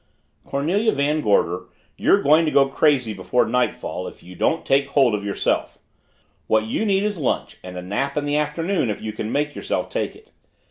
[0.45, 5.13] "Cornelia Van Gorder, you're going to go crazy before nightfall if you don't take hold
[5.13, 5.77] of yourself.
[6.47, 9.53] What you need is lunch and a nap in the afternoon if you can make
[9.53, 10.31] yourself take it.